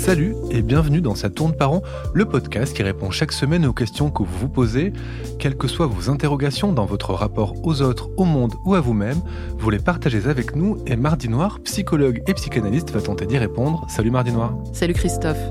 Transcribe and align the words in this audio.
Salut 0.00 0.34
et 0.50 0.62
bienvenue 0.62 1.02
dans 1.02 1.14
Sa 1.14 1.28
tourne 1.28 1.54
par 1.54 1.72
an, 1.72 1.82
le 2.14 2.24
podcast 2.24 2.74
qui 2.74 2.82
répond 2.82 3.10
chaque 3.10 3.32
semaine 3.32 3.66
aux 3.66 3.74
questions 3.74 4.10
que 4.10 4.22
vous 4.22 4.38
vous 4.38 4.48
posez. 4.48 4.94
Quelles 5.38 5.58
que 5.58 5.68
soient 5.68 5.86
vos 5.86 6.08
interrogations 6.08 6.72
dans 6.72 6.86
votre 6.86 7.12
rapport 7.12 7.54
aux 7.66 7.82
autres, 7.82 8.08
au 8.16 8.24
monde 8.24 8.54
ou 8.64 8.74
à 8.74 8.80
vous-même, 8.80 9.20
vous 9.58 9.68
les 9.68 9.78
partagez 9.78 10.26
avec 10.26 10.56
nous 10.56 10.78
et 10.86 10.96
Mardi 10.96 11.28
Noir, 11.28 11.60
psychologue 11.64 12.22
et 12.26 12.32
psychanalyste, 12.32 12.90
va 12.92 13.02
tenter 13.02 13.26
d'y 13.26 13.36
répondre. 13.36 13.84
Salut 13.90 14.10
Mardi 14.10 14.32
Noir. 14.32 14.56
Salut 14.72 14.94
Christophe. 14.94 15.50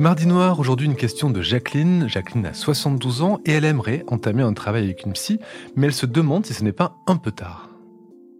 Mardi 0.00 0.26
Noir, 0.26 0.58
aujourd'hui 0.58 0.86
une 0.88 0.96
question 0.96 1.30
de 1.30 1.40
Jacqueline. 1.40 2.08
Jacqueline 2.08 2.46
a 2.46 2.52
72 2.52 3.22
ans 3.22 3.38
et 3.46 3.52
elle 3.52 3.64
aimerait 3.64 4.02
entamer 4.08 4.42
un 4.42 4.54
travail 4.54 4.82
avec 4.82 5.04
une 5.06 5.12
psy, 5.12 5.38
mais 5.76 5.86
elle 5.86 5.94
se 5.94 6.04
demande 6.04 6.44
si 6.44 6.52
ce 6.52 6.64
n'est 6.64 6.72
pas 6.72 6.96
un 7.06 7.16
peu 7.16 7.30
tard. 7.30 7.75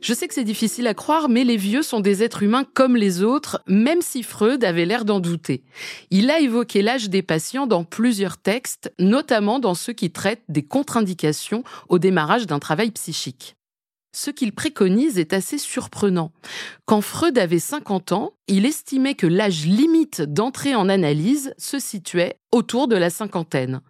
Je 0.00 0.14
sais 0.14 0.28
que 0.28 0.34
c'est 0.34 0.44
difficile 0.44 0.86
à 0.86 0.94
croire, 0.94 1.28
mais 1.28 1.44
les 1.44 1.56
vieux 1.56 1.82
sont 1.82 2.00
des 2.00 2.22
êtres 2.22 2.42
humains 2.42 2.64
comme 2.74 2.96
les 2.96 3.22
autres, 3.22 3.62
même 3.66 4.02
si 4.02 4.22
Freud 4.22 4.62
avait 4.62 4.84
l'air 4.84 5.04
d'en 5.04 5.20
douter. 5.20 5.64
Il 6.10 6.30
a 6.30 6.38
évoqué 6.38 6.82
l'âge 6.82 7.08
des 7.10 7.22
patients 7.22 7.66
dans 7.66 7.84
plusieurs 7.84 8.36
textes, 8.36 8.92
notamment 8.98 9.58
dans 9.58 9.74
ceux 9.74 9.92
qui 9.92 10.10
traitent 10.10 10.44
des 10.48 10.62
contre-indications 10.62 11.64
au 11.88 11.98
démarrage 11.98 12.46
d'un 12.46 12.58
travail 12.58 12.90
psychique 12.90 13.56
ce 14.16 14.30
qu'il 14.30 14.52
préconise 14.52 15.18
est 15.18 15.34
assez 15.34 15.58
surprenant. 15.58 16.32
Quand 16.86 17.02
Freud 17.02 17.36
avait 17.36 17.58
50 17.58 18.12
ans, 18.12 18.32
il 18.48 18.64
estimait 18.64 19.14
que 19.14 19.26
l'âge 19.26 19.66
limite 19.66 20.22
d'entrée 20.22 20.74
en 20.76 20.88
analyse 20.88 21.52
se 21.58 21.80
situait 21.80 22.38
autour 22.52 22.86
de 22.86 22.94
la 22.94 23.10
cinquantaine. 23.10 23.80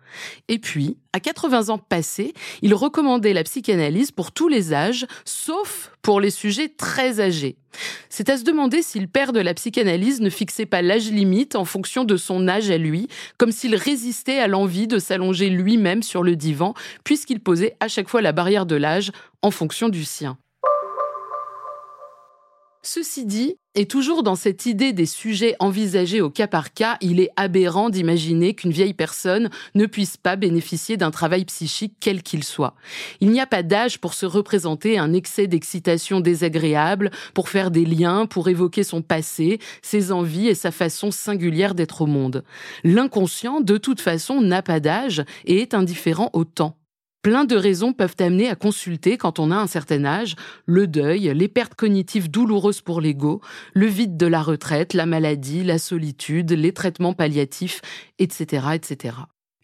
Et 0.48 0.59
puis, 0.59 0.96
à 1.12 1.20
80 1.20 1.69
ans 1.69 1.79
passés, 1.79 2.32
il 2.62 2.73
recommandait 2.74 3.34
la 3.34 3.45
psychanalyse 3.45 4.12
pour 4.12 4.32
tous 4.32 4.48
les 4.48 4.73
âges, 4.73 5.07
sauf 5.27 5.93
pour 6.01 6.21
les 6.21 6.30
sujets 6.30 6.68
très 6.68 7.21
âgés. 7.21 7.59
C'est 8.09 8.30
à 8.30 8.38
se 8.38 8.45
demander 8.45 8.80
si 8.80 8.99
le 8.99 9.07
père 9.07 9.34
de 9.34 9.40
la 9.40 9.52
psychanalyse 9.52 10.23
ne 10.23 10.30
fixait 10.30 10.65
pas 10.65 10.80
l'âge 10.80 11.10
limite 11.10 11.54
en 11.54 11.66
fonction 11.66 12.04
de 12.04 12.16
son 12.16 12.49
âge 12.49 12.71
à 12.71 12.79
lui, 12.79 13.09
comme 13.37 13.52
s'il 13.52 13.74
résistait 13.74 14.38
à 14.38 14.49
l'envie 14.49 14.87
de 14.87 14.99
s'allonger 14.99 15.51
lui-même 15.51 16.02
sur 16.02 16.23
le 16.23 16.34
divan, 16.34 16.73
puisqu'il 17.04 17.40
posait 17.40 17.77
à 17.80 17.88
chaque 17.88 18.09
fois 18.09 18.23
la 18.23 18.32
barrière 18.32 18.65
de 18.65 18.77
l'âge 18.77 19.12
en 19.43 19.51
fonction 19.51 19.90
du 19.90 20.04
sien. 20.04 20.38
Ceci 22.88 23.26
dit, 23.26 23.56
et 23.74 23.87
toujours 23.87 24.23
dans 24.23 24.37
cette 24.37 24.65
idée 24.65 24.92
des 24.92 25.06
sujets 25.06 25.56
envisagés 25.59 26.20
au 26.20 26.30
cas 26.30 26.46
par 26.46 26.73
cas, 26.73 26.98
il 27.01 27.18
est 27.18 27.30
aberrant 27.34 27.90
d'imaginer 27.90 28.54
qu'une 28.54 28.70
vieille 28.70 28.95
personne 28.95 29.51
ne 29.74 29.87
puisse 29.87 30.16
pas 30.16 30.37
bénéficier 30.37 30.96
d'un 30.96 31.10
travail 31.10 31.45
psychique 31.46 31.96
quel 31.98 32.23
qu'il 32.23 32.45
soit. 32.45 32.76
Il 33.20 33.32
n'y 33.32 33.40
a 33.40 33.46
pas 33.46 33.65
d'âge 33.65 33.98
pour 33.98 34.15
se 34.15 34.24
représenter 34.24 34.98
un 34.98 35.12
excès 35.15 35.48
d'excitation 35.48 36.20
désagréable, 36.20 37.10
pour 37.34 37.48
faire 37.48 37.73
des 37.73 37.84
liens, 37.84 38.26
pour 38.26 38.48
évoquer 38.48 38.84
son 38.84 39.02
passé, 39.02 39.59
ses 39.82 40.12
envies 40.12 40.46
et 40.46 40.54
sa 40.54 40.71
façon 40.71 41.10
singulière 41.10 41.74
d'être 41.74 42.02
au 42.02 42.06
monde. 42.06 42.45
L'inconscient, 42.84 43.60
de 43.60 43.78
toute 43.78 44.00
façon, 44.00 44.40
n'a 44.40 44.62
pas 44.62 44.78
d'âge 44.78 45.24
et 45.45 45.60
est 45.60 45.74
indifférent 45.74 46.30
au 46.34 46.45
temps. 46.45 46.76
Plein 47.27 47.45
de 47.45 47.57
raisons 47.57 47.93
peuvent 47.93 48.15
amener 48.21 48.49
à 48.49 48.55
consulter 48.55 49.19
quand 49.19 49.41
on 49.41 49.51
a 49.51 49.57
un 49.57 49.66
certain 49.66 50.05
âge, 50.05 50.37
le 50.65 50.87
deuil, 50.87 51.33
les 51.35 51.49
pertes 51.49 51.74
cognitives 51.74 52.30
douloureuses 52.30 52.83
pour 52.83 53.01
l'ego, 53.01 53.41
le 53.74 53.87
vide 53.87 54.16
de 54.16 54.29
la 54.29 54.41
retraite, 54.41 54.95
la 54.95 55.07
maladie, 55.07 55.65
la 55.65 55.79
solitude, 55.79 56.52
les 56.52 56.73
traitements 56.73 57.15
palliatifs, 57.15 57.80
etc., 58.21 58.68
etc. 58.74 59.16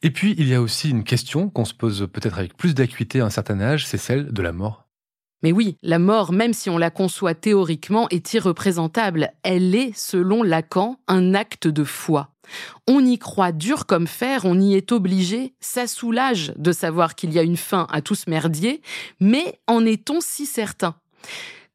Et 0.02 0.10
puis, 0.10 0.34
il 0.38 0.48
y 0.48 0.56
a 0.56 0.60
aussi 0.60 0.90
une 0.90 1.04
question 1.04 1.50
qu'on 1.50 1.64
se 1.64 1.72
pose 1.72 2.08
peut-être 2.12 2.36
avec 2.36 2.56
plus 2.56 2.74
d'acuité 2.74 3.20
à 3.20 3.26
un 3.26 3.30
certain 3.30 3.60
âge, 3.60 3.86
c'est 3.86 3.96
celle 3.96 4.32
de 4.32 4.42
la 4.42 4.50
mort. 4.50 4.88
Mais 5.42 5.52
oui, 5.52 5.76
la 5.82 5.98
mort, 5.98 6.32
même 6.32 6.52
si 6.52 6.70
on 6.70 6.78
la 6.78 6.90
conçoit 6.90 7.34
théoriquement, 7.34 8.08
est 8.10 8.34
irreprésentable. 8.34 9.32
Elle 9.42 9.74
est, 9.74 9.96
selon 9.96 10.42
Lacan, 10.42 10.98
un 11.08 11.34
acte 11.34 11.66
de 11.68 11.84
foi. 11.84 12.30
On 12.86 13.04
y 13.04 13.18
croit 13.18 13.52
dur 13.52 13.86
comme 13.86 14.06
fer, 14.06 14.42
on 14.44 14.60
y 14.60 14.74
est 14.74 14.92
obligé, 14.92 15.54
ça 15.60 15.86
soulage 15.86 16.52
de 16.56 16.72
savoir 16.72 17.14
qu'il 17.14 17.32
y 17.32 17.38
a 17.38 17.42
une 17.42 17.56
fin 17.56 17.86
à 17.90 18.02
tout 18.02 18.14
ce 18.14 18.28
merdier, 18.28 18.82
mais 19.20 19.60
en 19.66 19.86
est-on 19.86 20.20
si 20.20 20.46
certain? 20.46 20.96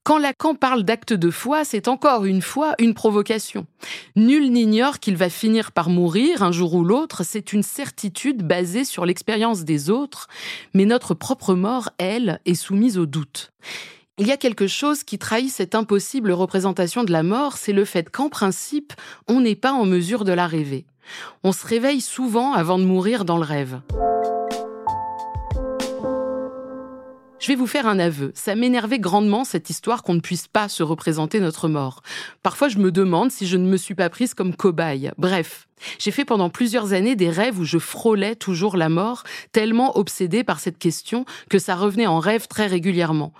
Quand 0.07 0.19
Lacan 0.19 0.55
parle 0.55 0.83
d'acte 0.83 1.11
de 1.11 1.29
foi, 1.29 1.65
c'est 1.65 1.89
encore 1.89 2.23
une 2.23 2.41
fois 2.41 2.75
une 2.79 2.93
provocation. 2.93 3.67
Nul 4.15 4.53
n'ignore 4.53 4.99
qu'il 4.99 5.17
va 5.17 5.27
finir 5.27 5.73
par 5.73 5.89
mourir 5.89 6.43
un 6.43 6.53
jour 6.53 6.75
ou 6.75 6.85
l'autre, 6.85 7.23
c'est 7.25 7.51
une 7.51 7.61
certitude 7.61 8.41
basée 8.41 8.85
sur 8.85 9.05
l'expérience 9.05 9.65
des 9.65 9.89
autres, 9.89 10.29
mais 10.73 10.85
notre 10.85 11.13
propre 11.13 11.55
mort, 11.55 11.89
elle, 11.97 12.39
est 12.45 12.55
soumise 12.55 12.97
au 12.97 13.05
doute. 13.05 13.51
Il 14.17 14.27
y 14.27 14.31
a 14.31 14.37
quelque 14.37 14.67
chose 14.67 15.03
qui 15.03 15.17
trahit 15.17 15.51
cette 15.51 15.75
impossible 15.75 16.31
représentation 16.31 17.03
de 17.03 17.11
la 17.11 17.23
mort, 17.23 17.57
c'est 17.57 17.73
le 17.73 17.83
fait 17.83 18.09
qu'en 18.09 18.29
principe, 18.29 18.93
on 19.27 19.41
n'est 19.41 19.55
pas 19.55 19.73
en 19.73 19.83
mesure 19.83 20.23
de 20.23 20.31
la 20.31 20.47
rêver. 20.47 20.85
On 21.43 21.51
se 21.51 21.67
réveille 21.67 21.99
souvent 21.99 22.53
avant 22.53 22.79
de 22.79 22.85
mourir 22.85 23.25
dans 23.25 23.37
le 23.37 23.43
rêve. 23.43 23.81
Je 27.47 27.53
vais 27.53 27.59
vous 27.59 27.65
faire 27.65 27.87
un 27.87 27.97
aveu. 27.97 28.33
Ça 28.35 28.55
m'énervait 28.55 28.99
grandement 28.99 29.45
cette 29.45 29.69
histoire 29.69 30.03
qu'on 30.03 30.15
ne 30.15 30.19
puisse 30.19 30.49
pas 30.49 30.67
se 30.67 30.83
représenter 30.83 31.39
notre 31.39 31.69
mort. 31.69 32.01
Parfois, 32.43 32.67
je 32.67 32.77
me 32.77 32.91
demande 32.91 33.31
si 33.31 33.47
je 33.47 33.55
ne 33.55 33.65
me 33.65 33.77
suis 33.77 33.95
pas 33.95 34.09
prise 34.09 34.33
comme 34.33 34.53
cobaye. 34.53 35.11
Bref, 35.17 35.69
j'ai 35.97 36.11
fait 36.11 36.25
pendant 36.25 36.49
plusieurs 36.49 36.91
années 36.91 37.15
des 37.15 37.29
rêves 37.29 37.57
où 37.57 37.63
je 37.63 37.77
frôlais 37.77 38.35
toujours 38.35 38.75
la 38.75 38.89
mort, 38.89 39.23
tellement 39.53 39.97
obsédée 39.97 40.43
par 40.43 40.59
cette 40.59 40.77
question 40.77 41.23
que 41.49 41.57
ça 41.57 41.77
revenait 41.77 42.05
en 42.05 42.19
rêve 42.19 42.49
très 42.49 42.67
régulièrement 42.67 43.31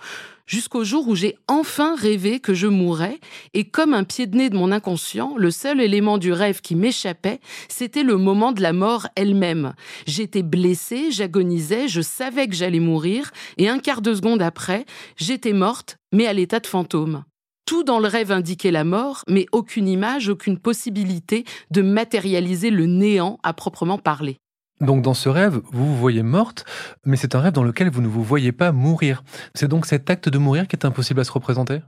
jusqu'au 0.48 0.82
jour 0.82 1.06
où 1.06 1.14
j'ai 1.14 1.36
enfin 1.46 1.94
rêvé 1.94 2.40
que 2.40 2.54
je 2.54 2.66
mourrais, 2.66 3.20
et 3.54 3.64
comme 3.64 3.94
un 3.94 4.02
pied 4.02 4.26
de 4.26 4.36
nez 4.36 4.50
de 4.50 4.56
mon 4.56 4.72
inconscient, 4.72 5.34
le 5.36 5.52
seul 5.52 5.80
élément 5.80 6.18
du 6.18 6.32
rêve 6.32 6.60
qui 6.60 6.74
m'échappait, 6.74 7.38
c'était 7.68 8.02
le 8.02 8.16
moment 8.16 8.50
de 8.50 8.62
la 8.62 8.72
mort 8.72 9.06
elle-même. 9.14 9.74
J'étais 10.06 10.42
blessée, 10.42 11.12
j'agonisais, 11.12 11.86
je 11.86 12.00
savais 12.00 12.48
que 12.48 12.56
j'allais 12.56 12.80
mourir, 12.80 13.30
et 13.58 13.68
un 13.68 13.78
quart 13.78 14.02
de 14.02 14.14
seconde 14.14 14.42
après, 14.42 14.86
j'étais 15.16 15.52
morte, 15.52 15.98
mais 16.12 16.26
à 16.26 16.32
l'état 16.32 16.58
de 16.58 16.66
fantôme. 16.66 17.24
Tout 17.66 17.84
dans 17.84 18.00
le 18.00 18.08
rêve 18.08 18.32
indiquait 18.32 18.70
la 18.70 18.84
mort, 18.84 19.24
mais 19.28 19.44
aucune 19.52 19.88
image, 19.88 20.30
aucune 20.30 20.58
possibilité 20.58 21.44
de 21.70 21.82
matérialiser 21.82 22.70
le 22.70 22.86
néant 22.86 23.38
à 23.42 23.52
proprement 23.52 23.98
parler. 23.98 24.38
Donc 24.80 25.02
dans 25.02 25.14
ce 25.14 25.28
rêve, 25.28 25.60
vous 25.72 25.86
vous 25.86 25.96
voyez 25.96 26.22
morte, 26.22 26.64
mais 27.04 27.16
c'est 27.16 27.34
un 27.34 27.40
rêve 27.40 27.52
dans 27.52 27.64
lequel 27.64 27.90
vous 27.90 28.00
ne 28.00 28.08
vous 28.08 28.22
voyez 28.22 28.52
pas 28.52 28.72
mourir. 28.72 29.24
C'est 29.54 29.68
donc 29.68 29.86
cet 29.86 30.08
acte 30.10 30.28
de 30.28 30.38
mourir 30.38 30.68
qui 30.68 30.76
est 30.76 30.84
impossible 30.84 31.20
à 31.20 31.24
se 31.24 31.32
représenter? 31.32 31.80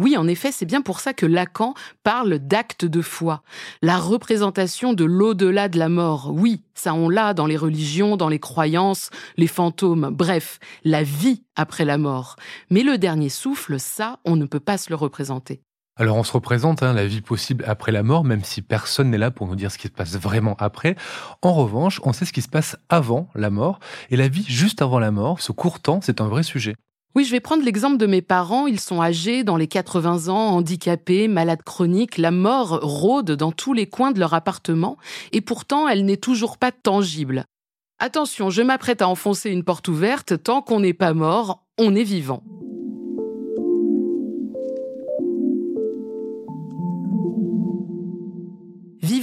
Oui, 0.00 0.16
en 0.16 0.26
effet, 0.26 0.50
c'est 0.50 0.66
bien 0.66 0.82
pour 0.82 0.98
ça 0.98 1.14
que 1.14 1.24
Lacan 1.24 1.72
parle 2.02 2.40
d'acte 2.40 2.84
de 2.84 3.00
foi. 3.00 3.42
La 3.80 3.96
représentation 3.96 4.92
de 4.92 5.04
l'au-delà 5.04 5.68
de 5.68 5.78
la 5.78 5.88
mort. 5.88 6.32
Oui, 6.34 6.64
ça 6.74 6.94
on 6.94 7.08
l'a 7.08 7.32
dans 7.32 7.46
les 7.46 7.56
religions, 7.56 8.16
dans 8.16 8.28
les 8.28 8.40
croyances, 8.40 9.10
les 9.36 9.46
fantômes, 9.46 10.10
bref, 10.10 10.58
la 10.82 11.04
vie 11.04 11.44
après 11.54 11.84
la 11.84 11.96
mort. 11.96 12.34
Mais 12.70 12.82
le 12.82 12.98
dernier 12.98 13.28
souffle, 13.28 13.78
ça, 13.78 14.18
on 14.24 14.34
ne 14.34 14.46
peut 14.46 14.58
pas 14.58 14.78
se 14.78 14.90
le 14.90 14.96
représenter. 14.96 15.62
Alors 15.96 16.16
on 16.16 16.24
se 16.24 16.32
représente 16.32 16.82
hein, 16.82 16.92
la 16.92 17.06
vie 17.06 17.20
possible 17.20 17.64
après 17.68 17.92
la 17.92 18.02
mort, 18.02 18.24
même 18.24 18.42
si 18.42 18.62
personne 18.62 19.10
n'est 19.10 19.18
là 19.18 19.30
pour 19.30 19.46
nous 19.46 19.54
dire 19.54 19.70
ce 19.70 19.78
qui 19.78 19.86
se 19.86 19.92
passe 19.92 20.16
vraiment 20.16 20.56
après. 20.58 20.96
En 21.40 21.52
revanche, 21.52 22.00
on 22.02 22.12
sait 22.12 22.24
ce 22.24 22.32
qui 22.32 22.42
se 22.42 22.48
passe 22.48 22.76
avant 22.88 23.28
la 23.36 23.50
mort, 23.50 23.78
et 24.10 24.16
la 24.16 24.26
vie 24.26 24.44
juste 24.48 24.82
avant 24.82 24.98
la 24.98 25.12
mort, 25.12 25.40
ce 25.40 25.52
court 25.52 25.78
temps, 25.78 26.00
c'est 26.02 26.20
un 26.20 26.26
vrai 26.26 26.42
sujet. 26.42 26.74
Oui, 27.14 27.24
je 27.24 27.30
vais 27.30 27.38
prendre 27.38 27.64
l'exemple 27.64 27.96
de 27.96 28.06
mes 28.06 28.22
parents. 28.22 28.66
Ils 28.66 28.80
sont 28.80 29.00
âgés, 29.00 29.44
dans 29.44 29.56
les 29.56 29.68
80 29.68 30.26
ans, 30.26 30.48
handicapés, 30.48 31.28
malades 31.28 31.62
chroniques. 31.62 32.18
La 32.18 32.32
mort 32.32 32.80
rôde 32.82 33.30
dans 33.30 33.52
tous 33.52 33.72
les 33.72 33.86
coins 33.86 34.10
de 34.10 34.18
leur 34.18 34.34
appartement, 34.34 34.96
et 35.30 35.40
pourtant 35.40 35.86
elle 35.86 36.04
n'est 36.04 36.16
toujours 36.16 36.58
pas 36.58 36.72
tangible. 36.72 37.44
Attention, 38.00 38.50
je 38.50 38.62
m'apprête 38.62 39.00
à 39.00 39.08
enfoncer 39.08 39.50
une 39.50 39.62
porte 39.62 39.86
ouverte. 39.86 40.42
Tant 40.42 40.60
qu'on 40.60 40.80
n'est 40.80 40.92
pas 40.92 41.14
mort, 41.14 41.64
on 41.78 41.94
est 41.94 42.02
vivant. 42.02 42.42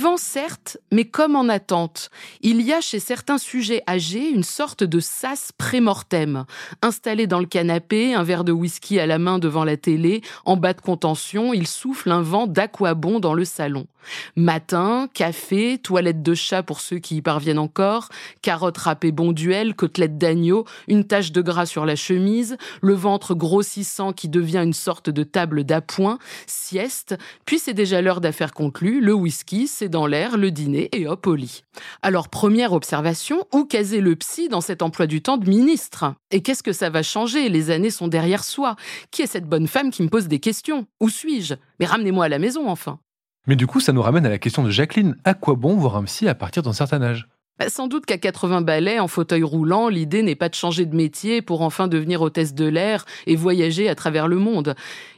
Vivant 0.02 0.18
certes, 0.18 0.80
mais 0.92 1.06
comme 1.06 1.36
en 1.36 1.48
attente. 1.48 2.10
Il 2.42 2.60
y 2.64 2.74
a 2.74 2.82
chez 2.82 3.00
certains 3.00 3.38
sujets 3.38 3.84
âgés 3.88 4.32
une 4.32 4.42
sorte 4.42 4.84
de 4.84 5.00
sas 5.00 5.52
pré-mortem. 5.56 6.46
Installé 6.82 7.28
dans 7.28 7.38
le 7.38 7.46
canapé, 7.46 8.16
un 8.16 8.24
verre 8.24 8.44
de 8.44 8.52
whisky 8.52 9.00
à 9.00 9.06
la 9.06 9.20
main 9.20 9.38
devant 9.38 9.64
la 9.64 9.78
télé, 9.78 10.24
en 10.44 10.58
bas 10.58 10.74
de 10.74 10.82
contention, 10.82 11.54
il 11.54 11.68
souffle 11.68 12.10
un 12.10 12.24
vent 12.24 12.48
d'aquabon 12.48 13.20
dans 13.20 13.36
le 13.36 13.46
salon. 13.46 13.86
Matin, 14.36 15.08
café, 15.14 15.78
toilette 15.78 16.24
de 16.24 16.34
chat 16.34 16.64
pour 16.64 16.82
ceux 16.82 16.98
qui 16.98 17.18
y 17.18 17.22
parviennent 17.22 17.60
encore, 17.60 18.10
carottes 18.42 18.78
râpées 18.78 19.12
bon 19.12 19.32
duel, 19.32 19.76
côtelettes 19.76 20.18
d'agneau, 20.18 20.66
une 20.88 21.06
tache 21.06 21.32
de 21.32 21.42
gras 21.42 21.66
sur 21.66 21.86
la 21.86 21.96
chemise, 21.96 22.58
le 22.82 22.94
ventre 22.94 23.36
grossissant 23.36 24.14
qui 24.14 24.30
devient 24.30 24.64
une 24.64 24.74
sorte 24.74 25.10
de 25.10 25.24
table 25.24 25.64
d'appoint, 25.64 26.18
sieste, 26.48 27.16
puis 27.46 27.60
c'est 27.60 27.74
déjà 27.74 28.02
l'heure 28.02 28.22
d'affaires 28.22 28.54
conclues, 28.54 29.02
le 29.02 29.14
whisky, 29.14 29.68
c'est 29.68 29.90
dans 29.92 30.08
l'air, 30.08 30.38
le 30.38 30.50
dîner 30.50 30.90
et 30.94 31.06
hop 31.06 31.28
au 31.28 31.36
lit. 31.36 31.62
Alors 32.02 32.30
première 32.30 32.74
observation, 32.74 33.46
où 33.54 33.66
caser 33.66 34.02
le 34.02 34.16
psy 34.16 34.50
dans 34.50 34.62
cet 34.62 34.82
emploi 34.82 35.06
du 35.06 35.22
temps 35.22 35.38
de 35.38 35.48
ministre? 35.48 36.16
Et 36.32 36.42
qu'est-ce 36.42 36.64
que 36.64 36.74
ça 36.74 36.90
va 36.90 37.04
changer? 37.04 37.50
Les 37.50 37.70
années 37.70 37.92
sont 37.92 38.08
derrière 38.08 38.44
soi. 38.44 38.76
Qui 39.12 39.22
est 39.22 39.28
cette 39.28 39.48
bonne 39.48 39.68
femme 39.68 39.92
qui 39.92 40.02
me 40.02 40.10
pose 40.10 40.28
des 40.28 40.40
questions? 40.40 40.88
Où 41.00 41.10
suis-je? 41.10 41.54
Mais 41.80 41.86
ramenez-moi 41.86 42.26
à 42.26 42.30
la 42.30 42.40
maison 42.40 42.68
enfin. 42.68 43.00
Mais 43.48 43.56
du 43.56 43.68
coup, 43.68 43.80
ça 43.80 43.94
nous 43.94 44.02
ramène 44.02 44.26
à 44.26 44.30
la 44.30 44.38
question 44.38 44.64
de 44.64 44.70
Jacqueline. 44.70 45.16
À 45.24 45.34
quoi 45.34 45.56
bon 45.56 45.76
voir 45.76 45.98
un 45.98 46.04
psy 46.04 46.28
à 46.28 46.36
partir 46.36 46.64
d'un 46.64 46.74
certain 46.74 47.02
âge? 47.02 47.28
Bah, 47.62 47.70
sans 47.70 47.86
doute 47.86 48.08
qu'à 48.08 48.18
80 48.18 48.62
balais, 48.62 48.98
en 48.98 49.08
fauteuil 49.08 49.44
roulant, 49.44 49.88
l'idée 49.88 50.24
n'est 50.24 50.34
pas 50.34 50.50
de 50.50 50.56
changer 50.56 50.88
de 50.88 50.96
métier 50.96 51.44
pour 51.44 51.62
enfin 51.62 51.88
devenir 51.88 52.24
hôtesse 52.24 52.56
de 52.56 52.66
l'air 52.66 53.06
et 53.28 53.36
voyager 53.36 53.88
à 53.88 53.94
travers 53.94 54.28
le 54.28 54.38
monde. 54.38 54.74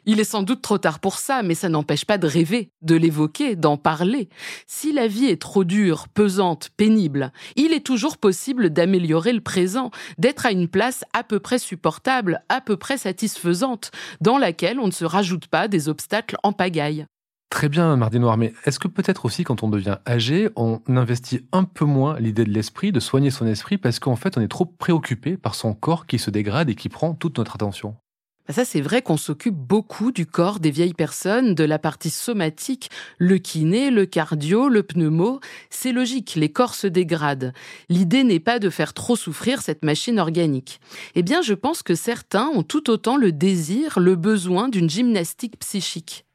Il 0.06 0.20
est 0.20 0.26
sans 0.26 0.44
doute 0.44 0.62
trop 0.62 0.78
tard 0.78 1.00
pour 1.00 1.20
ça, 1.20 1.42
mais 1.42 1.56
ça 1.56 1.70
n'empêche 1.70 2.04
pas 2.04 2.18
de 2.18 2.28
rêver, 2.28 2.74
de 2.82 2.96
l'évoquer, 2.96 3.56
d'en 3.56 3.78
parler. 3.78 4.28
Si 4.68 4.92
la 4.92 5.08
vie 5.08 5.28
est 5.28 5.42
trop 5.42 5.64
dure, 5.64 6.10
pesante, 6.10 6.70
pénible, 6.76 7.32
il 7.56 7.72
est 7.72 7.86
toujours 7.86 8.18
possible 8.18 8.72
d'améliorer 8.72 9.32
le 9.32 9.40
présent, 9.40 9.92
d'être 10.18 10.46
à 10.46 10.52
une 10.52 10.68
place 10.68 11.06
à 11.14 11.24
peu 11.24 11.40
près 11.40 11.60
supportable, 11.60 12.44
à 12.50 12.60
peu 12.60 12.76
près 12.76 12.98
satisfaisante, 12.98 13.92
dans 14.20 14.38
laquelle 14.38 14.82
on 14.82 14.88
ne 14.88 14.92
se 14.92 15.06
rajoute 15.06 15.48
pas 15.48 15.70
des 15.70 15.88
obstacles 15.88 16.36
en 16.44 16.52
pagaille. 16.52 17.06
Très 17.54 17.70
bien, 17.70 17.96
Mardi 17.98 18.20
Noir, 18.20 18.36
mais 18.36 18.52
est-ce 18.66 18.80
que 18.80 18.88
peut-être 18.88 19.26
aussi 19.26 19.44
quand 19.44 19.62
on 19.62 19.70
devient 19.70 20.00
âgé, 20.08 20.50
on 20.56 20.82
investit 20.88 21.46
un 21.52 21.66
peu 21.66 21.86
moins 21.86 22.20
l'idée 22.20 22.46
de 22.46 22.50
l'esprit, 22.50 22.92
de 22.92 23.00
soigner 23.00 23.30
son 23.30 23.46
esprit, 23.46 23.78
parce 23.78 24.00
qu'en 24.00 24.16
fait 24.16 24.40
on 24.40 24.42
est 24.42 24.48
trop 24.48 24.66
préoccupé 24.66 25.38
par 25.38 25.54
son 25.54 25.76
corps 25.76 26.08
qui 26.08 26.18
se 26.18 26.32
dégrade 26.32 26.72
et 26.72 26.76
qui 26.76 26.90
prend 26.90 27.14
toute 27.14 27.38
notre 27.38 27.54
attention? 27.54 27.96
Bah, 28.48 28.56
ça, 28.56 28.66
c'est 28.66 28.82
vrai 28.82 29.04
qu'on 29.04 29.18
s'occupe 29.18 29.54
beaucoup 29.54 30.12
du 30.12 30.26
corps 30.26 30.60
des 30.60 30.72
vieilles 30.72 30.96
personnes, 30.96 31.54
de 31.54 31.64
la 31.64 31.78
partie 31.78 32.10
somatique, 32.10 32.90
le 33.20 33.38
kiné, 33.38 33.92
le 33.92 34.08
cardio, 34.08 34.68
le 34.68 34.82
pneumo. 34.82 35.40
C'est 35.70 35.92
logique, 35.92 36.34
les 36.36 36.52
corps 36.52 36.74
se 36.74 36.88
dégradent. 36.88 37.54
L'idée 37.88 38.24
n'est 38.24 38.40
pas 38.40 38.58
de 38.58 38.72
faire 38.72 38.96
trop 38.96 39.16
souffrir 39.16 39.62
cette 39.62 39.86
machine 39.86 40.18
organique. 40.18 40.82
Eh 41.14 41.22
bien, 41.22 41.44
je 41.44 41.54
pense 41.54 41.84
que 41.84 41.94
certains 41.94 42.48
ont 42.48 42.64
tout 42.64 42.90
autant 42.90 43.16
le 43.16 43.32
désir, 43.32 44.00
le 44.00 44.16
besoin 44.16 44.70
d'une 44.70 44.90
gymnastique 44.90 45.60
psychique. 45.60 46.26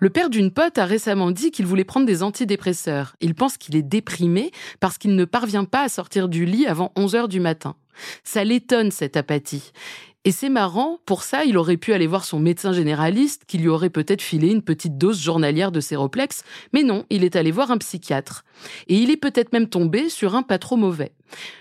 Le 0.00 0.10
père 0.10 0.30
d'une 0.30 0.52
pote 0.52 0.78
a 0.78 0.84
récemment 0.84 1.32
dit 1.32 1.50
qu'il 1.50 1.66
voulait 1.66 1.84
prendre 1.84 2.06
des 2.06 2.22
antidépresseurs. 2.22 3.16
Il 3.20 3.34
pense 3.34 3.56
qu'il 3.56 3.74
est 3.74 3.82
déprimé 3.82 4.52
parce 4.78 4.96
qu'il 4.96 5.16
ne 5.16 5.24
parvient 5.24 5.64
pas 5.64 5.82
à 5.82 5.88
sortir 5.88 6.28
du 6.28 6.44
lit 6.44 6.66
avant 6.66 6.92
11 6.96 7.14
heures 7.16 7.28
du 7.28 7.40
matin. 7.40 7.74
Ça 8.22 8.44
l'étonne, 8.44 8.92
cette 8.92 9.16
apathie. 9.16 9.72
Et 10.28 10.30
c'est 10.30 10.50
marrant, 10.50 10.98
pour 11.06 11.22
ça, 11.22 11.46
il 11.46 11.56
aurait 11.56 11.78
pu 11.78 11.94
aller 11.94 12.06
voir 12.06 12.22
son 12.22 12.38
médecin 12.38 12.74
généraliste, 12.74 13.44
qui 13.46 13.56
lui 13.56 13.68
aurait 13.68 13.88
peut-être 13.88 14.20
filé 14.20 14.50
une 14.50 14.60
petite 14.60 14.98
dose 14.98 15.22
journalière 15.22 15.72
de 15.72 15.80
séroplex, 15.80 16.44
mais 16.74 16.82
non, 16.82 17.06
il 17.08 17.24
est 17.24 17.34
allé 17.34 17.50
voir 17.50 17.70
un 17.70 17.78
psychiatre. 17.78 18.44
Et 18.88 18.96
il 18.96 19.10
est 19.10 19.16
peut-être 19.16 19.54
même 19.54 19.70
tombé 19.70 20.10
sur 20.10 20.34
un 20.34 20.42
pas 20.42 20.58
trop 20.58 20.76
mauvais. 20.76 21.12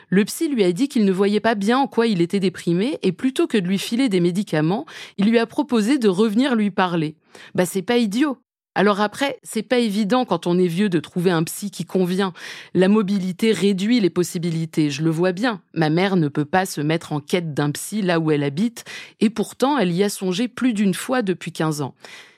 Le 0.09 0.25
psy 0.25 0.49
lui 0.49 0.65
a 0.65 0.73
dit 0.73 0.89
qu'il 0.89 1.05
ne 1.05 1.13
voyait 1.13 1.39
pas 1.39 1.55
bien 1.55 1.79
en 1.79 1.87
quoi 1.87 2.07
il 2.07 2.19
était 2.21 2.41
déprimé, 2.41 2.99
et 3.03 3.13
plutôt 3.13 3.47
que 3.47 3.57
de 3.57 3.67
lui 3.67 3.79
filer 3.79 4.09
des 4.09 4.19
médicaments, 4.19 4.85
il 5.17 5.29
lui 5.29 5.39
a 5.39 5.45
proposé 5.45 5.97
de 5.97 6.09
revenir 6.09 6.53
lui 6.53 6.69
parler. 6.69 7.15
Bah 7.55 7.65
c'est 7.65 7.81
pas 7.81 7.95
idiot. 7.95 8.37
Alors 8.77 9.01
après, 9.01 9.39
c'est 9.41 9.63
pas 9.63 9.79
évident 9.79 10.23
quand 10.23 10.45
on 10.45 10.59
est 10.59 10.67
vieux 10.67 10.87
de 10.87 10.99
trouver 10.99 11.31
un 11.31 11.41
psy 11.41 11.71
qui 11.71 11.83
convient. 11.83 12.31
La 12.75 12.87
mobilité 12.87 13.51
réduit 13.51 13.99
les 13.99 14.11
possibilités, 14.11 14.91
je 14.91 15.01
le 15.01 15.09
vois 15.09 15.31
bien. 15.31 15.61
Ma 15.73 15.89
mère 15.89 16.15
ne 16.15 16.27
peut 16.27 16.45
pas 16.45 16.67
se 16.67 16.79
mettre 16.81 17.11
en 17.11 17.19
quête 17.19 17.55
d'un 17.55 17.71
psy 17.71 18.03
là 18.03 18.19
où 18.19 18.29
elle 18.29 18.43
habite, 18.43 18.85
et 19.19 19.31
pourtant 19.31 19.79
elle 19.79 19.91
y 19.91 20.03
a 20.03 20.09
songé 20.09 20.47
plus 20.47 20.73
d'une 20.73 20.93
fois 20.93 21.23
depuis 21.23 21.51
15 21.51 21.81
ans. 21.81 21.95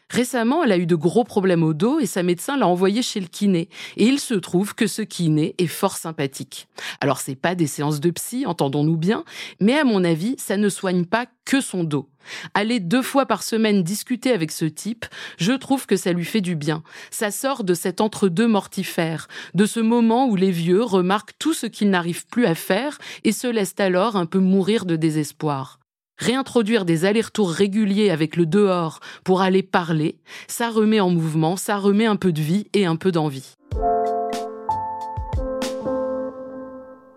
Récemment, 0.09 0.63
elle 0.63 0.71
a 0.71 0.77
eu 0.77 0.87
de 0.87 0.95
gros 0.95 1.23
problèmes 1.23 1.63
au 1.63 1.73
dos 1.73 1.99
et 1.99 2.07
sa 2.07 2.23
médecin 2.23 2.57
l'a 2.57 2.67
envoyée 2.67 3.03
chez 3.03 3.19
le 3.19 3.27
kiné. 3.27 3.69
Et 3.95 4.05
il 4.05 4.19
se 4.19 4.33
trouve 4.33 4.73
que 4.73 4.87
ce 4.87 5.03
kiné 5.03 5.53
est 5.59 5.67
fort 5.67 5.97
sympathique. 5.97 6.67
Alors 6.99 7.19
c'est 7.19 7.35
pas 7.35 7.53
des 7.53 7.67
séances 7.67 7.99
de 7.99 8.09
psy, 8.09 8.45
entendons-nous 8.47 8.97
bien, 8.97 9.23
mais 9.59 9.77
à 9.77 9.83
mon 9.83 10.03
avis, 10.03 10.35
ça 10.39 10.57
ne 10.57 10.67
soigne 10.67 11.05
pas 11.05 11.27
que 11.45 11.61
son 11.61 11.83
dos. 11.83 12.09
Aller 12.53 12.79
deux 12.79 13.01
fois 13.01 13.25
par 13.25 13.43
semaine 13.43 13.83
discuter 13.83 14.31
avec 14.31 14.51
ce 14.51 14.65
type, 14.65 15.05
je 15.37 15.53
trouve 15.53 15.85
que 15.85 15.95
ça 15.95 16.11
lui 16.11 16.25
fait 16.25 16.41
du 16.41 16.55
bien. 16.55 16.83
Ça 17.11 17.29
sort 17.31 17.63
de 17.63 17.73
cet 17.73 18.01
entre-deux 18.01 18.47
mortifère, 18.47 19.27
de 19.53 19.65
ce 19.65 19.79
moment 19.79 20.27
où 20.27 20.35
les 20.35 20.51
vieux 20.51 20.83
remarquent 20.83 21.37
tout 21.37 21.53
ce 21.53 21.67
qu'ils 21.67 21.89
n'arrivent 21.89 22.27
plus 22.27 22.45
à 22.45 22.55
faire 22.55 22.97
et 23.23 23.31
se 23.31 23.47
laissent 23.47 23.79
alors 23.79 24.15
un 24.15 24.25
peu 24.25 24.39
mourir 24.39 24.85
de 24.85 24.95
désespoir 24.95 25.78
réintroduire 26.19 26.85
des 26.85 27.05
allers-retours 27.05 27.49
réguliers 27.51 28.11
avec 28.11 28.35
le 28.35 28.45
dehors 28.45 28.99
pour 29.23 29.41
aller 29.41 29.63
parler, 29.63 30.17
ça 30.47 30.69
remet 30.69 30.99
en 30.99 31.09
mouvement, 31.09 31.57
ça 31.57 31.77
remet 31.77 32.05
un 32.05 32.17
peu 32.17 32.31
de 32.31 32.41
vie 32.41 32.67
et 32.73 32.85
un 32.85 32.95
peu 32.95 33.11
d'envie. 33.11 33.55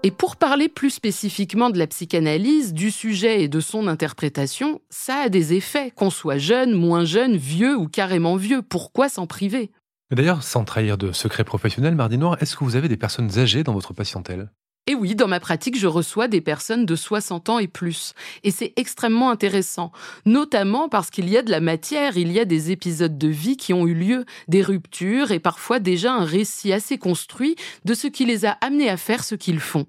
Et 0.05 0.11
pour 0.11 0.35
parler 0.35 0.69
plus 0.69 0.91
spécifiquement 0.91 1.71
de 1.71 1.79
la 1.79 1.87
psychanalyse, 1.87 2.73
du 2.73 2.91
sujet 2.91 3.43
et 3.43 3.49
de 3.49 3.61
son 3.61 3.87
interprétation, 3.87 4.81
ça 4.91 5.17
a 5.27 5.29
des 5.29 5.53
effets, 5.53 5.93
qu'on 5.93 6.11
soit 6.11 6.39
jeune, 6.39 6.73
moins 6.73 7.05
jeune, 7.05 7.37
vieux 7.37 7.77
ou 7.77 7.87
carrément 7.87 8.35
vieux. 8.35 8.63
Pourquoi 8.63 9.09
s'en 9.09 9.29
priver? 9.29 9.71
D'ailleurs, 10.11 10.43
sans 10.43 10.65
trahir 10.65 10.99
de 10.99 11.13
secret 11.13 11.45
professionnel, 11.45 11.95
Mardi 11.95 12.19
Noir, 12.19 12.37
est-ce 12.41 12.57
que 12.57 12.65
vous 12.65 12.75
avez 12.75 12.89
des 12.89 12.97
personnes 12.97 13.39
âgées 13.39 13.63
dans 13.63 13.75
votre 13.75 13.95
patientèle? 13.95 14.51
Et 14.89 14.97
oui, 14.97 15.15
dans 15.15 15.29
ma 15.29 15.39
pratique, 15.39 15.79
je 15.79 15.87
reçois 15.87 16.27
des 16.27 16.41
personnes 16.41 16.87
de 16.87 16.97
60 16.97 17.51
ans 17.51 17.59
et 17.61 17.69
plus. 17.69 18.15
Et 18.43 18.51
c'est 18.51 18.73
extrêmement 18.75 19.31
intéressant, 19.31 19.93
notamment 20.27 20.89
parce 20.89 21.09
qu'il 21.11 21.31
y 21.31 21.37
a 21.37 21.43
de 21.43 21.53
la 21.53 21.61
matière, 21.61 22.17
il 22.17 22.33
y 22.33 22.41
a 22.41 22.45
des 22.45 22.73
épisodes 22.73 23.17
de 23.17 23.29
vie 23.29 23.57
qui 23.57 23.73
ont 23.73 23.87
eu 23.87 23.95
lieu, 23.95 24.25
des 24.49 24.61
ruptures 24.61 25.31
et 25.31 25.39
parfois 25.39 25.79
déjà 25.79 26.13
un 26.13 26.25
récit 26.25 26.73
assez 26.73 26.99
construit 26.99 27.55
de 27.85 27.95
ce 27.95 28.09
qui 28.09 28.25
les 28.25 28.45
a 28.45 28.59
amenés 28.61 28.91
à 28.91 28.97
faire 28.97 29.23
ce 29.23 29.37
qu'ils 29.37 29.61
font. 29.61 29.87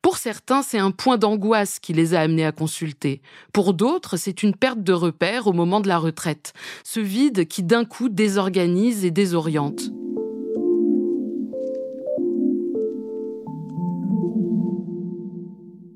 Pour 0.00 0.16
certains, 0.16 0.62
c'est 0.62 0.78
un 0.78 0.92
point 0.92 1.18
d'angoisse 1.18 1.80
qui 1.80 1.92
les 1.92 2.14
a 2.14 2.20
amenés 2.20 2.46
à 2.46 2.52
consulter. 2.52 3.22
Pour 3.52 3.74
d'autres, 3.74 4.16
c'est 4.16 4.44
une 4.44 4.54
perte 4.54 4.82
de 4.82 4.92
repère 4.92 5.48
au 5.48 5.52
moment 5.52 5.80
de 5.80 5.88
la 5.88 5.98
retraite. 5.98 6.52
Ce 6.84 7.00
vide 7.00 7.48
qui 7.48 7.64
d'un 7.64 7.84
coup 7.84 8.08
désorganise 8.08 9.04
et 9.04 9.10
désoriente. 9.10 9.90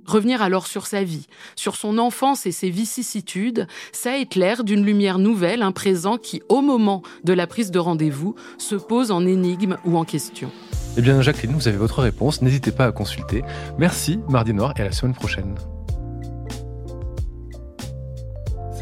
Revenir 0.06 0.42
alors 0.42 0.66
sur 0.66 0.86
sa 0.86 1.02
vie, 1.02 1.26
sur 1.56 1.76
son 1.76 1.98
enfance 1.98 2.46
et 2.46 2.52
ses 2.52 2.70
vicissitudes, 2.70 3.66
ça 3.92 4.16
éclaire 4.18 4.62
d'une 4.62 4.84
lumière 4.84 5.18
nouvelle 5.18 5.62
un 5.62 5.72
présent 5.72 6.18
qui, 6.18 6.42
au 6.48 6.60
moment 6.60 7.02
de 7.24 7.32
la 7.32 7.46
prise 7.46 7.70
de 7.70 7.78
rendez-vous, 7.78 8.34
se 8.58 8.74
pose 8.74 9.10
en 9.10 9.26
énigme 9.26 9.76
ou 9.84 9.96
en 9.96 10.04
question. 10.04 10.50
Eh 10.96 11.00
bien, 11.00 11.20
Jacqueline, 11.22 11.52
vous 11.52 11.66
avez 11.68 11.78
votre 11.78 12.02
réponse. 12.02 12.42
N'hésitez 12.42 12.70
pas 12.70 12.86
à 12.86 12.92
consulter. 12.92 13.42
Merci, 13.78 14.20
Mardi 14.28 14.52
Noir, 14.52 14.74
et 14.76 14.82
à 14.82 14.84
la 14.84 14.92
semaine 14.92 15.14
prochaine. 15.14 15.56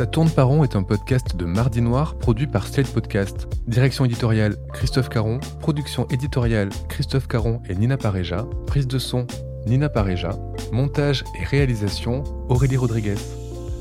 Ça 0.02 0.06
tourne 0.06 0.30
par 0.30 0.48
rond 0.48 0.64
est 0.64 0.74
un 0.74 0.82
podcast 0.82 1.36
de 1.36 1.44
Mardi 1.44 1.80
Noir 1.80 2.16
produit 2.16 2.48
par 2.48 2.66
Slate 2.66 2.92
Podcast. 2.92 3.46
Direction 3.68 4.04
éditoriale 4.04 4.56
Christophe 4.72 5.08
Caron, 5.08 5.38
production 5.60 6.08
éditoriale 6.08 6.70
Christophe 6.88 7.28
Caron 7.28 7.62
et 7.68 7.76
Nina 7.76 7.96
Pareja, 7.96 8.44
prise 8.66 8.88
de 8.88 8.98
son 8.98 9.28
Nina 9.64 9.88
Pareja, 9.88 10.30
montage 10.72 11.22
et 11.40 11.44
réalisation 11.44 12.24
Aurélie 12.48 12.76
Rodriguez. 12.76 13.14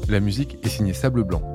La 0.09 0.19
musique 0.19 0.59
est 0.63 0.69
signée 0.69 0.93
Sable 0.93 1.23
Blanc. 1.23 1.50